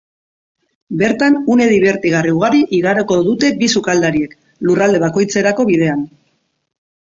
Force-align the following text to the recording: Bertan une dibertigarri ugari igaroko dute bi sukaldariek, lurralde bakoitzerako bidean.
Bertan 1.01 1.37
une 1.55 1.67
dibertigarri 1.71 2.33
ugari 2.39 2.63
igaroko 2.79 3.19
dute 3.29 3.53
bi 3.61 3.69
sukaldariek, 3.77 4.37
lurralde 4.67 5.05
bakoitzerako 5.07 5.71
bidean. 5.75 6.07